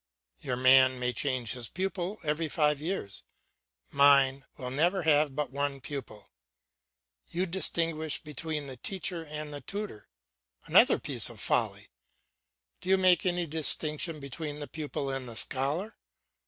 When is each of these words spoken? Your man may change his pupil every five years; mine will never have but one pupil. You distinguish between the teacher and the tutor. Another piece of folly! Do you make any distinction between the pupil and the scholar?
Your 0.39 0.55
man 0.55 0.99
may 0.99 1.13
change 1.13 1.51
his 1.51 1.67
pupil 1.69 2.17
every 2.23 2.49
five 2.49 2.81
years; 2.81 3.21
mine 3.91 4.45
will 4.57 4.71
never 4.71 5.03
have 5.03 5.35
but 5.35 5.51
one 5.51 5.79
pupil. 5.79 6.31
You 7.27 7.45
distinguish 7.45 8.19
between 8.19 8.65
the 8.65 8.77
teacher 8.77 9.23
and 9.23 9.53
the 9.53 9.61
tutor. 9.61 10.09
Another 10.65 10.97
piece 10.97 11.29
of 11.29 11.39
folly! 11.39 11.89
Do 12.79 12.89
you 12.89 12.97
make 12.97 13.27
any 13.27 13.45
distinction 13.45 14.19
between 14.19 14.59
the 14.59 14.67
pupil 14.67 15.11
and 15.11 15.27
the 15.27 15.35
scholar? 15.35 15.95